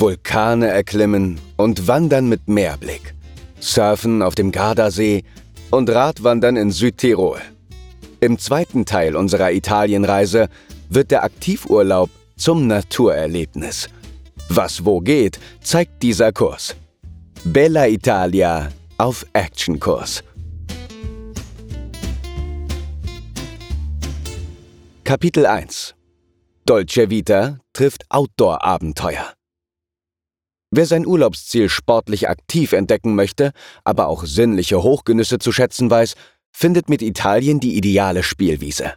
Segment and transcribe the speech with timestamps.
[0.00, 3.14] Vulkane erklimmen und wandern mit Meerblick,
[3.58, 5.24] surfen auf dem Gardasee
[5.72, 7.40] und Radwandern in Südtirol.
[8.20, 10.48] Im zweiten Teil unserer Italienreise
[10.88, 13.88] wird der Aktivurlaub zum Naturerlebnis.
[14.48, 16.76] Was wo geht, zeigt dieser Kurs.
[17.42, 18.68] Bella Italia
[18.98, 20.22] auf Actionkurs.
[25.02, 25.96] Kapitel 1
[26.66, 29.37] Dolce Vita trifft Outdoor-Abenteuer.
[30.70, 33.52] Wer sein Urlaubsziel sportlich aktiv entdecken möchte,
[33.84, 36.14] aber auch sinnliche Hochgenüsse zu schätzen weiß,
[36.52, 38.94] findet mit Italien die ideale Spielwiese.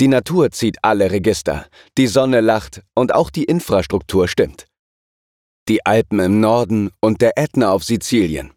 [0.00, 4.66] Die Natur zieht alle Register, die Sonne lacht und auch die Infrastruktur stimmt.
[5.68, 8.52] Die Alpen im Norden und der Ätna auf Sizilien.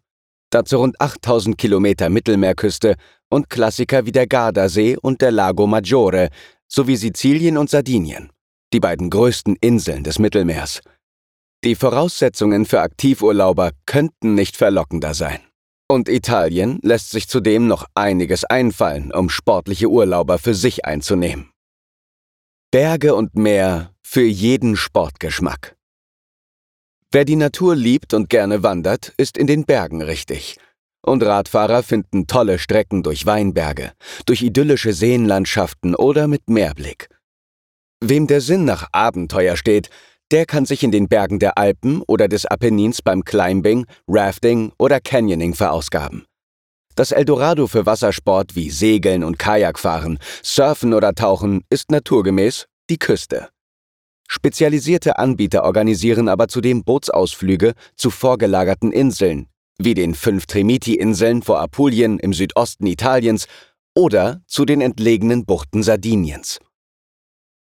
[0.50, 2.94] Dazu rund 8000 Kilometer Mittelmeerküste
[3.28, 6.28] und Klassiker wie der Gardasee und der Lago Maggiore
[6.68, 8.30] sowie Sizilien und Sardinien,
[8.72, 10.80] die beiden größten Inseln des Mittelmeers.
[11.64, 15.38] Die Voraussetzungen für Aktivurlauber könnten nicht verlockender sein.
[15.88, 21.52] Und Italien lässt sich zudem noch einiges einfallen, um sportliche Urlauber für sich einzunehmen.
[22.72, 25.76] Berge und Meer für jeden Sportgeschmack.
[27.12, 30.56] Wer die Natur liebt und gerne wandert, ist in den Bergen richtig.
[31.04, 33.92] Und Radfahrer finden tolle Strecken durch Weinberge,
[34.26, 37.08] durch idyllische Seenlandschaften oder mit Meerblick.
[38.00, 39.90] Wem der Sinn nach Abenteuer steht,
[40.32, 44.98] der kann sich in den Bergen der Alpen oder des Apennins beim Climbing, Rafting oder
[44.98, 46.24] Canyoning verausgaben.
[46.94, 53.48] Das Eldorado für Wassersport wie Segeln und Kajakfahren, Surfen oder Tauchen ist naturgemäß die Küste.
[54.26, 62.18] Spezialisierte Anbieter organisieren aber zudem Bootsausflüge zu vorgelagerten Inseln, wie den fünf Tremiti-Inseln vor Apulien
[62.18, 63.46] im Südosten Italiens
[63.94, 66.58] oder zu den entlegenen Buchten Sardiniens.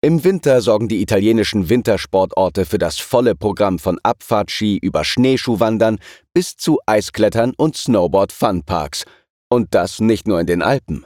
[0.00, 5.98] Im Winter sorgen die italienischen Wintersportorte für das volle Programm von Abfahrtski über Schneeschuhwandern
[6.32, 9.04] bis zu Eisklettern und Snowboard-Funparks.
[9.50, 11.04] Und das nicht nur in den Alpen.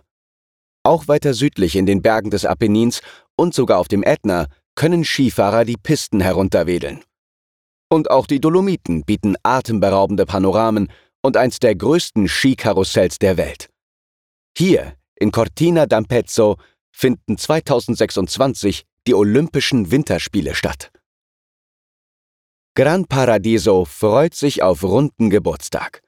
[0.82, 3.00] Auch weiter südlich in den Bergen des Apennins
[3.34, 7.02] und sogar auf dem Ätna können Skifahrer die Pisten herunterwedeln.
[7.90, 10.92] Und auch die Dolomiten bieten atemberaubende Panoramen
[11.22, 13.70] und eins der größten Skikarussells der Welt.
[14.58, 16.58] Hier, in Cortina d'Ampezzo,
[16.92, 20.92] finden 2026 die Olympischen Winterspiele statt.
[22.74, 26.02] Gran Paradiso freut sich auf runden Geburtstag.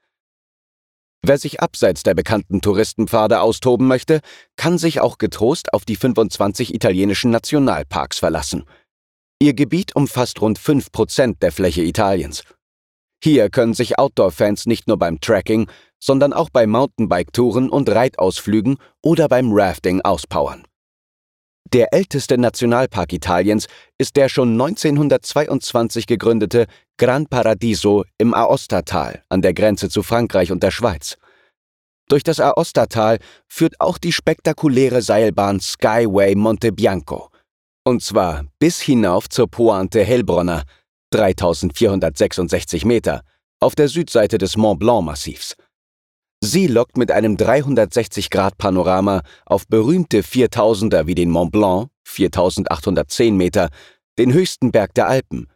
[1.27, 4.21] Wer sich abseits der bekannten Touristenpfade austoben möchte,
[4.56, 8.65] kann sich auch getrost auf die 25 italienischen Nationalparks verlassen.
[9.41, 12.45] Ihr Gebiet umfasst rund 5% der Fläche Italiens.
[13.22, 19.28] Hier können sich Outdoor-Fans nicht nur beim Trekking, sondern auch bei Mountainbike-Touren und Reitausflügen oder
[19.28, 20.66] beim Rafting auspowern.
[21.73, 23.67] Der älteste Nationalpark Italiens
[23.99, 26.67] ist der schon 1922 gegründete
[26.99, 31.17] Gran Paradiso im Aostatal an der Grenze zu Frankreich und der Schweiz.
[32.09, 37.31] Durch das Aostatal führt auch die spektakuläre Seilbahn Skyway Monte Bianco.
[37.83, 40.65] Und zwar bis hinauf zur Pointe Hellbronner,
[41.11, 43.23] 3466 Meter,
[43.61, 45.57] auf der Südseite des Mont Blanc Massivs.
[46.47, 53.71] Sie lockt mit einem 360-Grad-Panorama auf berühmte 4000er wie den Mont Blanc, 4810 Meter,
[54.19, 55.50] den höchsten Berg der Alpen,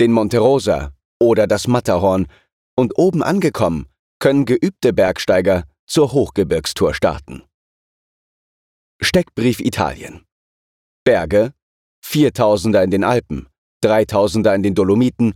[0.00, 2.26] den Monte Rosa oder das Matterhorn
[2.74, 3.86] und oben angekommen
[4.18, 7.42] können geübte Bergsteiger zur Hochgebirgstour starten.
[9.02, 10.24] Steckbrief Italien.
[11.04, 11.52] Berge,
[12.02, 13.46] 4000er in den Alpen,
[13.84, 15.34] 3000er in den Dolomiten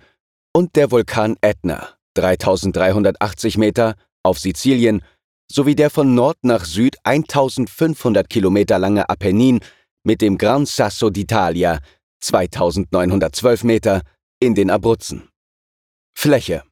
[0.55, 5.03] und der Vulkan Ätna, 3380 Meter, auf Sizilien
[5.51, 9.61] sowie der von Nord nach Süd 1500 Kilometer lange Apennin
[10.03, 11.81] mit dem Gran Sasso d'Italia
[12.21, 14.03] 2912 Meter
[14.41, 15.29] in den Abruzzen.
[16.17, 16.63] Fläche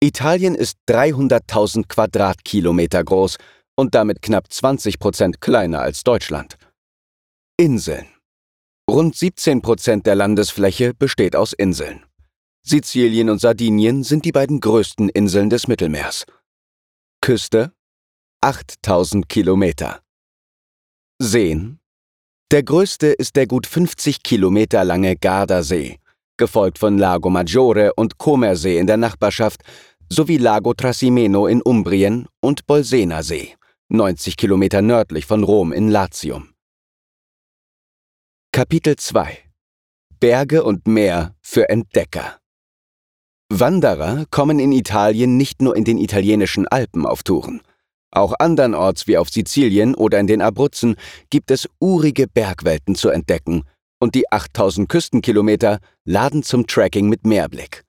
[0.00, 3.36] Italien ist 300.000 Quadratkilometer groß
[3.76, 6.56] und damit knapp 20 Prozent kleiner als Deutschland.
[7.56, 8.06] Inseln
[8.88, 12.06] Rund 17 Prozent der Landesfläche besteht aus Inseln.
[12.64, 16.24] Sizilien und Sardinien sind die beiden größten Inseln des Mittelmeers.
[17.20, 17.72] Küste
[18.40, 20.00] 8000 Kilometer.
[21.20, 21.80] Seen
[22.50, 25.98] Der größte ist der gut 50 Kilometer lange Gardasee,
[26.38, 29.62] gefolgt von Lago Maggiore und Comersee in der Nachbarschaft
[30.08, 33.56] sowie Lago Trasimeno in Umbrien und Bolsena See,
[33.88, 36.54] 90 Kilometer nördlich von Rom in Latium.
[38.52, 39.38] Kapitel 2
[40.20, 42.40] Berge und Meer für Entdecker
[43.50, 47.62] Wanderer kommen in Italien nicht nur in den italienischen Alpen auf Touren.
[48.10, 50.96] Auch andernorts wie auf Sizilien oder in den Abruzzen
[51.30, 53.64] gibt es urige Bergwelten zu entdecken
[54.00, 57.84] und die 8000 Küstenkilometer laden zum Tracking mit Meerblick.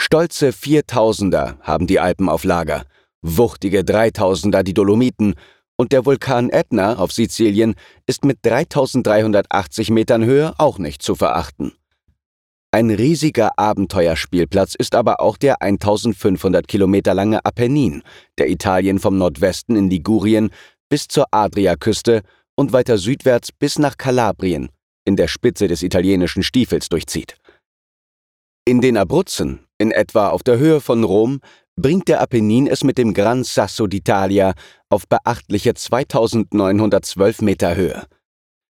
[0.00, 2.84] Stolze 4000er haben die Alpen auf Lager,
[3.22, 5.34] wuchtige 3000er die Dolomiten
[5.76, 7.74] und der Vulkan Ätna auf Sizilien
[8.06, 11.72] ist mit 3380 Metern Höhe auch nicht zu verachten.
[12.72, 18.02] Ein riesiger Abenteuerspielplatz ist aber auch der 1500 Kilometer lange Apennin,
[18.38, 20.50] der Italien vom Nordwesten in Ligurien
[20.88, 22.22] bis zur Adriaküste
[22.54, 24.68] und weiter südwärts bis nach Kalabrien
[25.04, 27.36] in der Spitze des italienischen Stiefels durchzieht.
[28.64, 31.40] In den Abruzzen, in etwa auf der Höhe von Rom,
[31.74, 34.54] bringt der Apennin es mit dem Gran Sasso d'Italia
[34.90, 38.06] auf beachtliche 2912 Meter Höhe.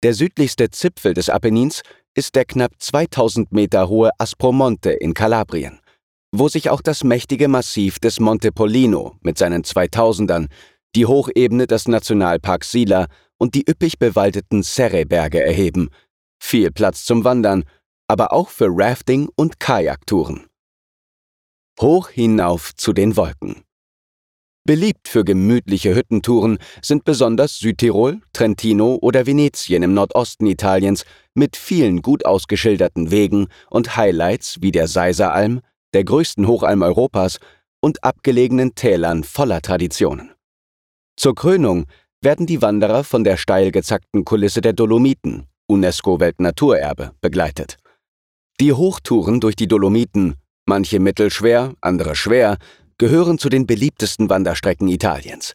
[0.03, 1.83] Der südlichste Zipfel des Apennins
[2.15, 5.81] ist der knapp 2000 Meter hohe Aspromonte in Kalabrien,
[6.33, 10.49] wo sich auch das mächtige Massiv des Monte Pollino mit seinen 2000ern,
[10.95, 13.07] die Hochebene des Nationalparks Sila
[13.39, 15.89] und die üppig bewaldeten Serre-Berge erheben.
[16.43, 17.65] Viel Platz zum Wandern,
[18.09, 20.47] aber auch für Rafting und Kajaktouren.
[21.81, 23.63] Hoch hinauf zu den Wolken.
[24.65, 31.05] Beliebt für gemütliche Hüttentouren sind besonders Südtirol, Trentino oder Venetien im Nordosten Italiens
[31.35, 35.61] mit vielen gut ausgeschilderten Wegen und Highlights wie der Seiseralm,
[35.95, 37.39] der größten Hochalm Europas
[37.81, 40.33] und abgelegenen Tälern voller Traditionen.
[41.17, 41.87] Zur Krönung
[42.23, 47.79] werden die Wanderer von der steil gezackten Kulisse der Dolomiten, UNESCO-Weltnaturerbe, begleitet.
[48.61, 50.35] Die Hochtouren durch die Dolomiten,
[50.67, 52.59] manche mittelschwer, andere schwer,
[53.01, 55.55] gehören zu den beliebtesten Wanderstrecken Italiens.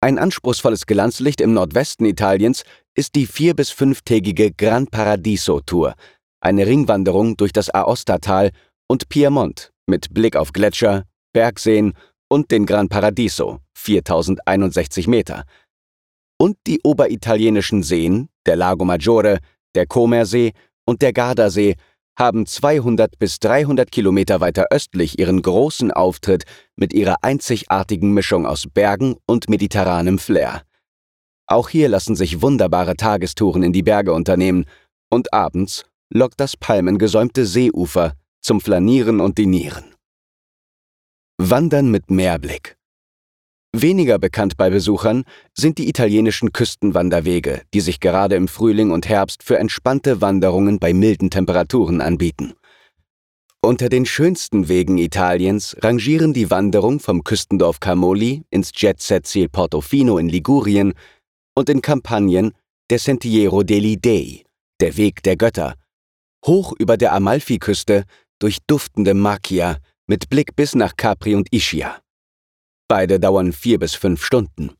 [0.00, 2.64] Ein anspruchsvolles Glanzlicht im Nordwesten Italiens
[2.96, 5.94] ist die vier- bis fünftägige Gran Paradiso Tour,
[6.40, 8.52] eine Ringwanderung durch das Aostatal
[8.88, 11.04] und Piemont mit Blick auf Gletscher,
[11.34, 11.92] Bergseen
[12.30, 15.44] und den Gran Paradiso, 4061 Meter.
[16.38, 19.40] Und die oberitalienischen Seen, der Lago Maggiore,
[19.74, 20.52] der Comersee
[20.86, 21.76] und der Gardasee
[22.16, 28.64] haben 200 bis 300 Kilometer weiter östlich ihren großen Auftritt mit ihrer einzigartigen Mischung aus
[28.72, 30.62] Bergen und mediterranem Flair.
[31.46, 34.64] Auch hier lassen sich wunderbare Tagestouren in die Berge unternehmen
[35.10, 39.84] und abends lockt das palmengesäumte Seeufer zum Flanieren und Dinieren.
[41.38, 42.75] Wandern mit Meerblick
[43.82, 45.24] Weniger bekannt bei Besuchern
[45.54, 50.92] sind die italienischen Küstenwanderwege, die sich gerade im Frühling und Herbst für entspannte Wanderungen bei
[50.92, 52.54] milden Temperaturen anbieten.
[53.62, 60.28] Unter den schönsten Wegen Italiens rangieren die Wanderung vom Küstendorf Camoli ins Jet-Set-Ziel Portofino in
[60.28, 60.92] Ligurien
[61.56, 62.52] und in Kampagnen
[62.90, 64.44] der Sentiero degli Dei,
[64.80, 65.74] der Weg der Götter,
[66.46, 68.04] hoch über der Amalfiküste
[68.38, 71.98] durch duftende Macchia mit Blick bis nach Capri und Ischia.
[72.88, 74.70] Beide dauern vier bis fünf Stunden.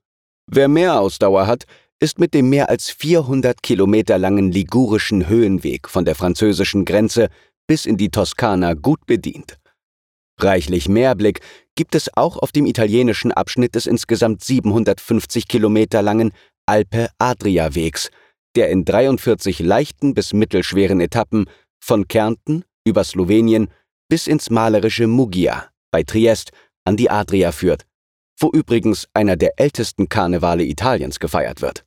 [0.49, 1.64] Wer mehr Ausdauer hat,
[1.99, 7.29] ist mit dem mehr als 400 Kilometer langen ligurischen Höhenweg von der französischen Grenze
[7.67, 9.58] bis in die Toskana gut bedient.
[10.38, 11.41] Reichlich Mehrblick
[11.75, 16.32] gibt es auch auf dem italienischen Abschnitt des insgesamt 750 Kilometer langen
[16.67, 18.11] Alpe-Adria-Wegs,
[18.55, 21.47] der in 43 leichten bis mittelschweren Etappen
[21.82, 23.69] von Kärnten über Slowenien
[24.08, 26.50] bis ins malerische Muggia bei Triest
[26.85, 27.87] an die Adria führt
[28.38, 31.84] wo übrigens einer der ältesten Karnevale Italiens gefeiert wird.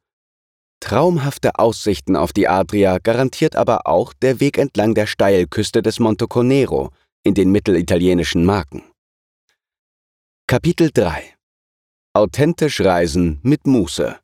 [0.79, 6.27] Traumhafte Aussichten auf die Adria garantiert aber auch der Weg entlang der Steilküste des Monte
[6.27, 6.91] Conero
[7.23, 8.83] in den mittelitalienischen Marken.
[10.47, 11.35] Kapitel 3
[12.13, 14.19] Authentisch Reisen mit Muße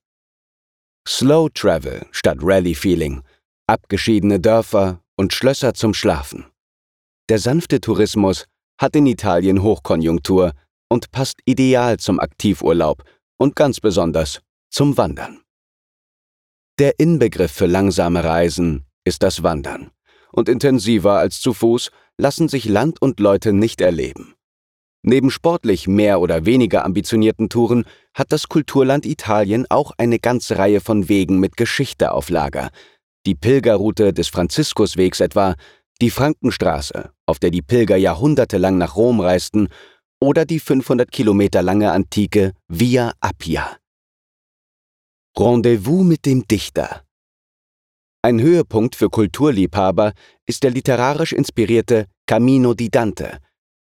[1.08, 3.22] Slow Travel statt Rally Feeling,
[3.68, 6.46] abgeschiedene Dörfer und Schlösser zum Schlafen.
[7.30, 8.46] Der sanfte Tourismus
[8.80, 10.54] hat in Italien Hochkonjunktur
[10.96, 13.04] und passt ideal zum Aktivurlaub
[13.38, 15.42] und ganz besonders zum Wandern.
[16.80, 19.92] Der Inbegriff für langsame Reisen ist das Wandern,
[20.32, 24.36] und intensiver als zu Fuß lassen sich Land und Leute nicht erleben.
[25.04, 27.84] Neben sportlich mehr oder weniger ambitionierten Touren
[28.14, 32.70] hat das Kulturland Italien auch eine ganze Reihe von Wegen mit Geschichte auf Lager.
[33.26, 35.56] Die Pilgerroute des Franziskuswegs etwa,
[36.02, 39.68] die Frankenstraße, auf der die Pilger jahrhundertelang nach Rom reisten,
[40.20, 43.78] oder die 500 Kilometer lange antike Via Appia.
[45.38, 47.04] Rendezvous mit dem Dichter.
[48.22, 50.14] Ein Höhepunkt für Kulturliebhaber
[50.48, 53.40] ist der literarisch inspirierte Camino di Dante,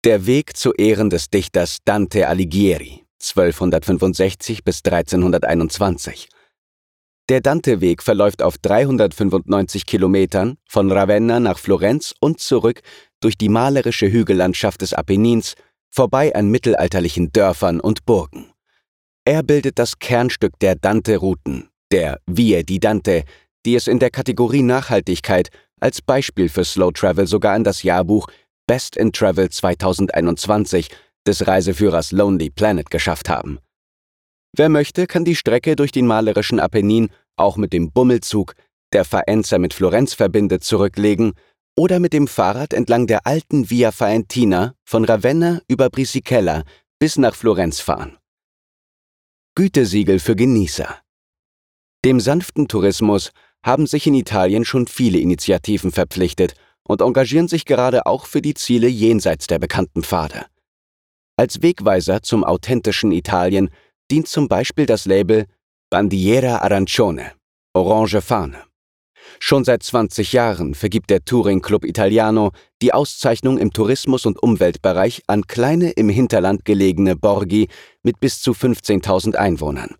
[0.04, 6.28] der Weg zu Ehren des Dichters Dante Alighieri, 1265 bis 1321.
[7.28, 12.82] Der Dante-Weg verläuft auf 395 Kilometern von Ravenna nach Florenz und zurück
[13.20, 15.54] durch die malerische Hügellandschaft des Apennins
[15.90, 18.52] vorbei an mittelalterlichen Dörfern und Burgen.
[19.24, 23.24] Er bildet das Kernstück der Dante-Routen, der Vie di Dante,
[23.64, 25.50] die es in der Kategorie Nachhaltigkeit
[25.80, 28.28] als Beispiel für Slow Travel sogar in das Jahrbuch
[28.66, 30.88] Best in Travel 2021
[31.26, 33.58] des Reiseführers Lonely Planet geschafft haben.
[34.56, 38.54] Wer möchte, kann die Strecke durch den malerischen Apennin auch mit dem Bummelzug,
[38.92, 41.34] der Faenza mit Florenz verbindet, zurücklegen
[41.76, 46.64] oder mit dem Fahrrad entlang der alten Via Faentina von Ravenna über Brisichella
[46.98, 48.16] bis nach Florenz fahren.
[49.54, 50.98] Gütesiegel für Genießer.
[52.04, 53.32] Dem sanften Tourismus
[53.64, 56.54] haben sich in Italien schon viele Initiativen verpflichtet
[56.84, 60.46] und engagieren sich gerade auch für die Ziele jenseits der bekannten Pfade.
[61.36, 63.70] Als Wegweiser zum authentischen Italien
[64.10, 65.46] dient zum Beispiel das Label
[65.90, 67.32] Bandiera Arancione,
[67.74, 68.62] Orange Fahne.
[69.38, 72.52] Schon seit 20 Jahren vergibt der Touring Club Italiano
[72.82, 77.68] die Auszeichnung im Tourismus- und Umweltbereich an kleine im Hinterland gelegene Borghi
[78.02, 79.96] mit bis zu 15.000 Einwohnern.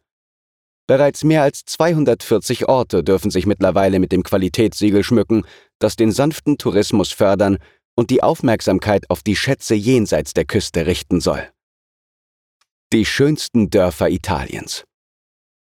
[0.87, 5.45] Bereits mehr als 240 Orte dürfen sich mittlerweile mit dem Qualitätssiegel schmücken,
[5.81, 7.59] das den sanften Tourismus fördern
[7.97, 11.49] und die Aufmerksamkeit auf die Schätze jenseits der Küste richten soll.
[12.93, 14.85] Die schönsten Dörfer Italiens.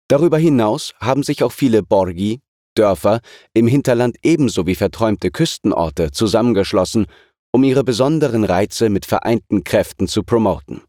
[0.08, 2.40] Darüber hinaus haben sich auch viele Borghi,
[2.78, 3.22] Dörfer,
[3.54, 7.08] im Hinterland ebenso wie verträumte Küstenorte zusammengeschlossen,
[7.52, 10.82] um ihre besonderen Reize mit vereinten Kräften zu promoten.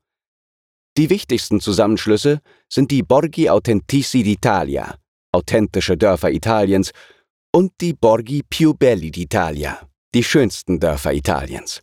[0.97, 4.95] Die wichtigsten Zusammenschlüsse sind die Borghi Authentici d'Italia,
[5.33, 6.91] authentische Dörfer Italiens,
[7.55, 9.79] und die Borghi Più Belli d'Italia,
[10.15, 11.83] die schönsten Dörfer Italiens.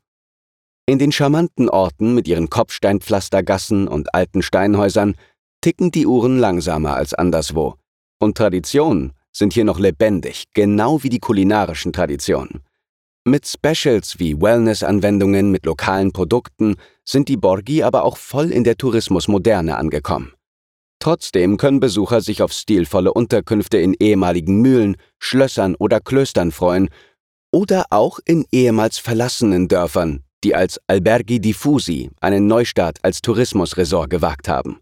[0.88, 5.16] In den charmanten Orten mit ihren Kopfsteinpflastergassen und alten Steinhäusern
[5.62, 7.76] ticken die Uhren langsamer als anderswo.
[8.20, 12.62] Und Traditionen sind hier noch lebendig, genau wie die kulinarischen Traditionen.
[13.26, 18.78] Mit Specials wie Wellness-Anwendungen mit lokalen Produkten sind die Borghi aber auch voll in der
[18.78, 20.34] Tourismusmoderne angekommen.
[21.00, 26.90] Trotzdem können Besucher sich auf stilvolle Unterkünfte in ehemaligen Mühlen, Schlössern oder Klöstern freuen
[27.52, 34.48] oder auch in ehemals verlassenen Dörfern, die als Alberghi Diffusi einen Neustart als Tourismusresort gewagt
[34.48, 34.80] haben.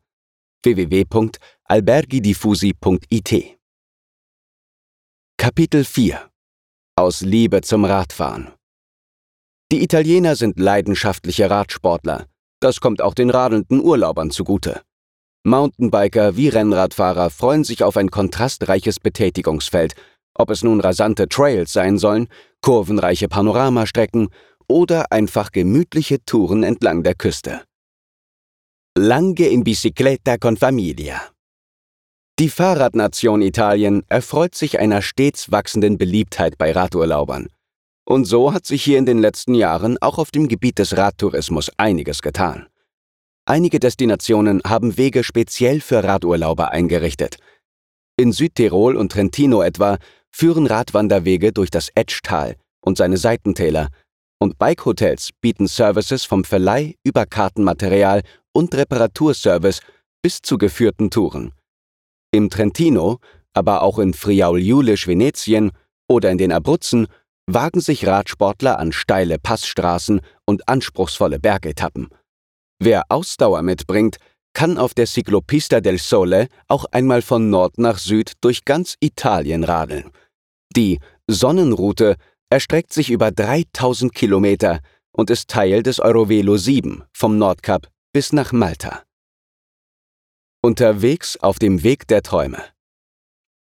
[0.64, 3.63] www.alberghidiffusi.it
[5.44, 6.30] Kapitel 4
[6.96, 8.54] aus Liebe zum Radfahren.
[9.74, 12.28] Die Italiener sind leidenschaftliche Radsportler.
[12.62, 14.84] Das kommt auch den radelnden Urlaubern zugute.
[15.44, 19.96] Mountainbiker wie Rennradfahrer freuen sich auf ein kontrastreiches Betätigungsfeld,
[20.34, 22.30] ob es nun rasante Trails sein sollen,
[22.62, 24.30] kurvenreiche Panoramastrecken
[24.70, 27.66] oder einfach gemütliche Touren entlang der Küste.
[28.98, 31.33] Lange in Bicicletta con Familia.
[32.40, 37.48] Die Fahrradnation Italien erfreut sich einer stets wachsenden Beliebtheit bei Radurlaubern.
[38.06, 41.72] Und so hat sich hier in den letzten Jahren auch auf dem Gebiet des Radtourismus
[41.78, 42.68] einiges getan.
[43.46, 47.38] Einige Destinationen haben Wege speziell für Radurlauber eingerichtet.
[48.18, 50.00] In Südtirol und Trentino etwa
[50.32, 53.90] führen Radwanderwege durch das Etschtal und seine Seitentäler,
[54.40, 59.82] und Bikehotels bieten Services vom Verleih über Kartenmaterial und Reparaturservice
[60.22, 61.54] bis zu geführten Touren.
[62.34, 63.20] Im Trentino,
[63.54, 65.72] aber auch in Friaul-Julisch-Venetien
[66.10, 67.06] oder in den Abruzzen
[67.46, 72.10] wagen sich Radsportler an steile Passstraßen und anspruchsvolle Bergetappen.
[72.80, 74.18] Wer Ausdauer mitbringt,
[74.54, 79.64] kann auf der Ciclopista del Sole auch einmal von Nord nach Süd durch ganz Italien
[79.64, 80.10] radeln.
[80.76, 82.16] Die Sonnenroute
[82.50, 84.80] erstreckt sich über 3000 Kilometer
[85.12, 89.04] und ist Teil des Eurovelo 7 vom Nordkap bis nach Malta.
[90.66, 92.64] Unterwegs auf dem Weg der Träume.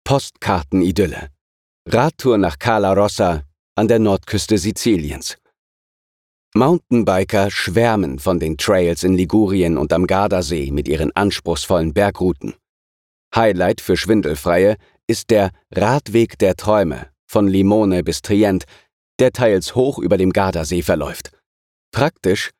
[0.02, 1.28] Postkartenidylle.
[1.86, 3.44] Radtour nach Cala Rossa
[3.76, 5.38] an der Nordküste Siziliens.
[6.56, 12.54] Mountainbiker schwärmen von den Trails in Ligurien und am Gardasee mit ihren anspruchsvollen Bergrouten.
[13.32, 14.76] Highlight für Schwindelfreie
[15.06, 18.64] ist der Radweg der Träume von Limone bis Trient,
[19.20, 21.30] der teils hoch über dem Gardasee verläuft.
[21.92, 22.50] Praktisch,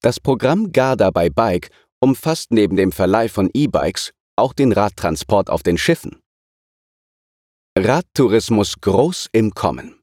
[0.00, 1.68] das Programm Garda by Bike
[2.00, 6.20] umfasst neben dem Verleih von E-Bikes auch den Radtransport auf den Schiffen.
[7.78, 10.00] Radtourismus groß im Kommen.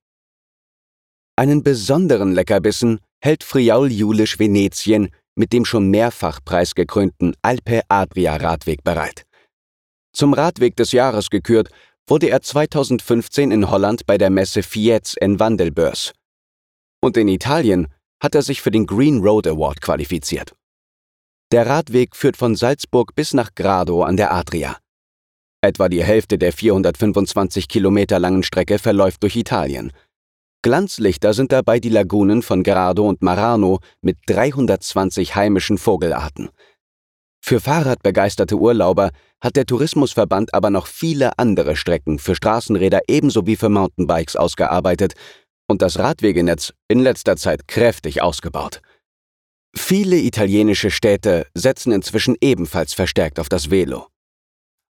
[1.35, 8.83] Einen besonderen Leckerbissen hält Friaul Julisch Venetien mit dem schon mehrfach preisgekrönten Alpe Adria Radweg
[8.83, 9.25] bereit.
[10.15, 11.69] Zum Radweg des Jahres gekürt
[12.07, 16.13] wurde er 2015 in Holland bei der Messe Fietz in Wandelbörs.
[17.01, 17.87] Und in Italien
[18.21, 20.53] hat er sich für den Green Road Award qualifiziert.
[21.53, 24.77] Der Radweg führt von Salzburg bis nach Grado an der Adria.
[25.61, 29.91] Etwa die Hälfte der 425 Kilometer langen Strecke verläuft durch Italien.
[30.63, 36.49] Glanzlichter sind dabei die Lagunen von Grado und Marano mit 320 heimischen Vogelarten.
[37.39, 43.57] Für Fahrradbegeisterte Urlauber hat der Tourismusverband aber noch viele andere Strecken für Straßenräder ebenso wie
[43.57, 45.13] für Mountainbikes ausgearbeitet
[45.67, 48.81] und das Radwegenetz in letzter Zeit kräftig ausgebaut.
[49.75, 54.07] Viele italienische Städte setzen inzwischen ebenfalls verstärkt auf das Velo.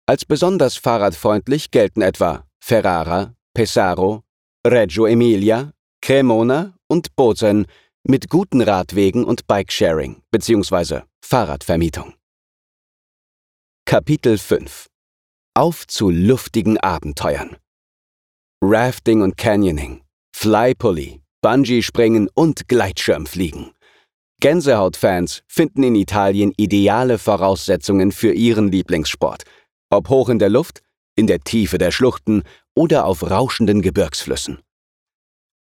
[0.07, 4.23] Als besonders fahrradfreundlich gelten etwa Ferrara, Pesaro,
[4.67, 7.67] Reggio Emilia, Cremona und Bozen
[8.05, 11.03] mit guten Radwegen und Bikesharing bzw.
[11.25, 12.15] Fahrradvermietung.
[13.87, 14.89] Kapitel 5
[15.55, 17.57] Auf zu luftigen Abenteuern
[18.63, 20.03] Rafting und Canyoning,
[20.35, 23.73] Flypully, Bungee-Springen und Gleitschirmfliegen.
[24.43, 29.45] Gänsehautfans finden in Italien ideale Voraussetzungen für ihren Lieblingssport,
[29.89, 30.83] ob hoch in der Luft,
[31.15, 32.43] in der Tiefe der Schluchten
[32.75, 34.59] oder auf rauschenden Gebirgsflüssen.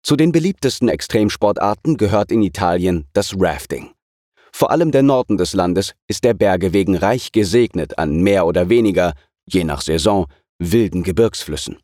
[0.02, 3.92] Zu den beliebtesten Extremsportarten gehört in Italien das Rafting.
[4.52, 8.68] Vor allem der Norden des Landes ist der Berge wegen reich gesegnet an mehr oder
[8.68, 9.14] weniger,
[9.46, 10.26] je nach Saison,
[10.58, 11.78] wilden Gebirgsflüssen.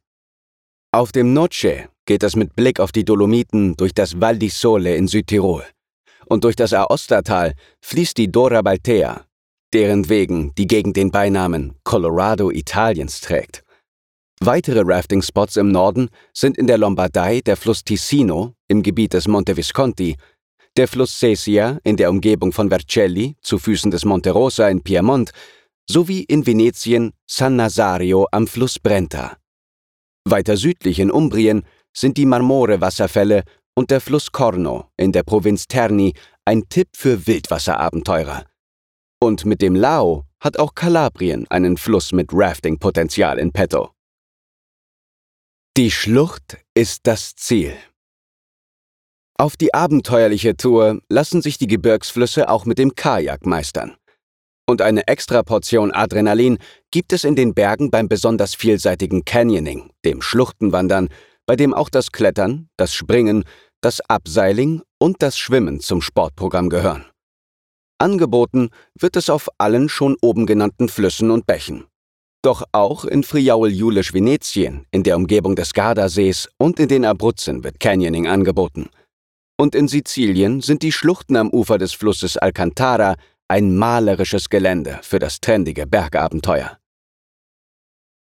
[0.92, 4.96] Auf dem Noce geht es mit Blick auf die Dolomiten durch das Val di Sole
[4.96, 5.64] in Südtirol.
[6.26, 9.24] Und durch das Aostatal fließt die Dora Baltea,
[9.72, 13.62] deren wegen die Gegend den Beinamen Colorado Italiens trägt.
[14.40, 19.56] Weitere Rafting-Spots im Norden sind in der Lombardei der Fluss Ticino im Gebiet des Monte
[19.56, 20.16] Visconti
[20.76, 25.30] der Fluss Sesia in der Umgebung von Vercelli zu Füßen des Monte Rosa in Piemont
[25.88, 29.36] sowie in Venetien San Nazario am Fluss Brenta.
[30.24, 36.14] Weiter südlich in Umbrien sind die Marmore-Wasserfälle und der Fluss Corno in der Provinz Terni
[36.44, 38.44] ein Tipp für Wildwasserabenteurer.
[39.20, 43.90] Und mit dem Lao hat auch Kalabrien einen Fluss mit Rafting-Potenzial in petto.
[45.76, 47.74] Die Schlucht ist das Ziel.
[49.36, 53.96] Auf die abenteuerliche Tour lassen sich die Gebirgsflüsse auch mit dem Kajak meistern.
[54.66, 56.58] Und eine Extraportion Adrenalin
[56.90, 61.08] gibt es in den Bergen beim besonders vielseitigen Canyoning, dem Schluchtenwandern,
[61.46, 63.44] bei dem auch das Klettern, das Springen,
[63.80, 67.04] das Abseiling und das Schwimmen zum Sportprogramm gehören.
[67.98, 71.84] Angeboten wird es auf allen schon oben genannten Flüssen und Bächen.
[72.42, 78.26] Doch auch in Friaul-Julisch-Venetien, in der Umgebung des Gardasees und in den Abruzzen wird Canyoning
[78.26, 78.90] angeboten–
[79.56, 83.14] und in Sizilien sind die Schluchten am Ufer des Flusses Alcantara
[83.48, 86.78] ein malerisches Gelände für das trendige Bergabenteuer.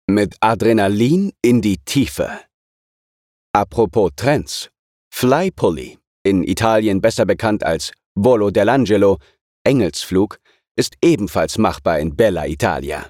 [0.08, 2.30] Mit Adrenalin in die Tiefe.
[3.58, 4.70] Apropos Trends.
[5.10, 9.18] Flypully, in Italien besser bekannt als Volo dell'Angelo,
[9.64, 10.38] Engelsflug,
[10.76, 13.06] ist ebenfalls machbar in Bella Italia.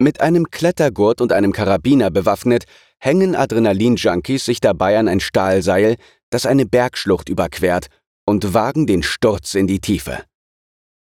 [0.00, 2.64] Mit einem Klettergurt und einem Karabiner bewaffnet,
[2.98, 5.94] hängen Adrenalin-Junkies sich dabei an ein Stahlseil,
[6.30, 7.86] das eine Bergschlucht überquert,
[8.26, 10.24] und wagen den Sturz in die Tiefe.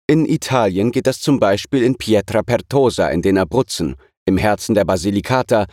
[0.07, 4.87] In Italien geht das zum Beispiel in Pietra Pertosa in den Abruzzen, im Herzen der
[4.87, 5.66] Basilicata,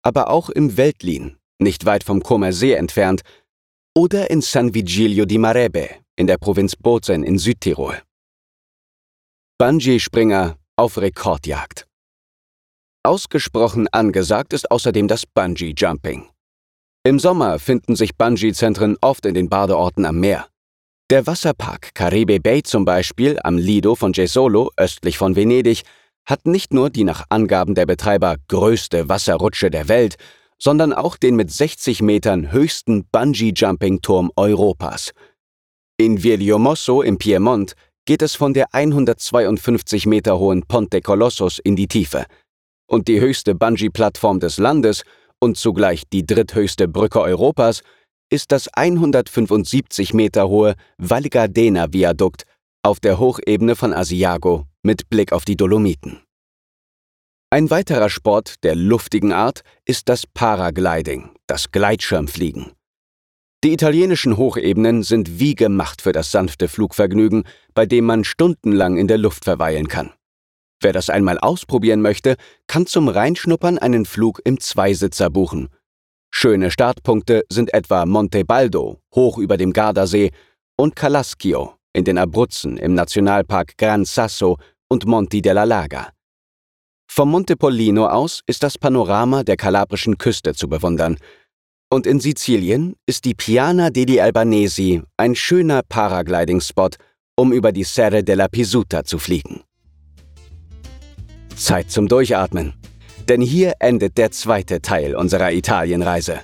[0.00, 3.22] aber auch im Veltlin, nicht weit vom Comer See entfernt,
[3.94, 8.00] oder in San Vigilio di Marebe in der Provinz Bozen in Südtirol.
[9.58, 11.86] Bungee-Springer auf Rekordjagd.
[13.04, 16.28] Ausgesprochen angesagt ist außerdem das Bungee-Jumping.
[17.04, 20.46] Im Sommer finden sich Bungee-Zentren oft in den Badeorten am Meer.
[21.10, 25.82] Der Wasserpark Caribe Bay zum Beispiel am Lido von Jesolo östlich von Venedig
[26.24, 30.16] hat nicht nur die nach Angaben der Betreiber größte Wasserrutsche der Welt,
[30.62, 35.10] sondern auch den mit 60 Metern höchsten Bungee-Jumping-Turm Europas.
[35.98, 41.88] In Villiomosso im Piemont geht es von der 152 Meter hohen Ponte Colossus in die
[41.88, 42.26] Tiefe.
[42.86, 45.02] Und die höchste Bungee-Plattform des Landes
[45.40, 47.82] und zugleich die dritthöchste Brücke Europas,
[48.30, 52.44] ist das 175 Meter hohe Val Gardena Viadukt
[52.84, 56.20] auf der Hochebene von Asiago mit Blick auf die Dolomiten.
[57.52, 62.72] Ein weiterer Sport der luftigen Art ist das Paragliding, das Gleitschirmfliegen.
[63.62, 69.06] Die italienischen Hochebenen sind wie gemacht für das sanfte Flugvergnügen, bei dem man stundenlang in
[69.06, 70.14] der Luft verweilen kann.
[70.80, 72.36] Wer das einmal ausprobieren möchte,
[72.68, 75.68] kann zum Reinschnuppern einen Flug im Zweisitzer buchen.
[76.30, 80.30] Schöne Startpunkte sind etwa Monte Baldo, hoch über dem Gardasee,
[80.78, 84.56] und Calaschio in den Abruzzen im Nationalpark Gran Sasso
[84.88, 86.14] und Monti della Laga.
[87.14, 91.18] Vom Monte Pollino aus ist das Panorama der kalabrischen Küste zu bewundern.
[91.90, 96.88] Und in Sizilien ist die Piana degli Albanesi ein schöner Paragliding-Spot,
[97.36, 99.60] um über die Serre della Pisuta zu fliegen.
[101.54, 102.72] Zeit zum Durchatmen.
[103.28, 106.40] Denn hier endet der zweite Teil unserer Italienreise.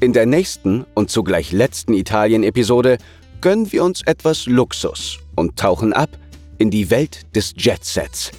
[0.00, 2.98] In der nächsten und zugleich letzten Italien-Episode
[3.40, 6.10] gönnen wir uns etwas Luxus und tauchen ab
[6.58, 8.32] in die Welt des Jetsets.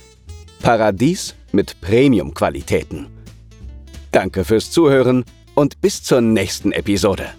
[0.61, 3.07] Paradies mit Premium-Qualitäten.
[4.11, 7.33] Danke fürs Zuhören und bis zur nächsten Episode.